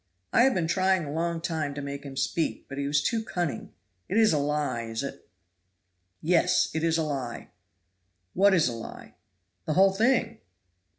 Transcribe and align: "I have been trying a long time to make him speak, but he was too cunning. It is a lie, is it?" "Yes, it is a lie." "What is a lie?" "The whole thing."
"I 0.33 0.41
have 0.45 0.55
been 0.55 0.65
trying 0.65 1.05
a 1.05 1.11
long 1.11 1.41
time 1.41 1.75
to 1.75 1.81
make 1.83 2.03
him 2.03 2.17
speak, 2.17 2.65
but 2.67 2.79
he 2.79 2.87
was 2.87 3.03
too 3.03 3.21
cunning. 3.23 3.71
It 4.09 4.17
is 4.17 4.33
a 4.33 4.39
lie, 4.39 4.81
is 4.81 5.03
it?" 5.03 5.29
"Yes, 6.23 6.71
it 6.73 6.83
is 6.83 6.97
a 6.97 7.03
lie." 7.03 7.49
"What 8.33 8.55
is 8.55 8.67
a 8.67 8.73
lie?" 8.73 9.13
"The 9.65 9.73
whole 9.73 9.93
thing." 9.93 10.39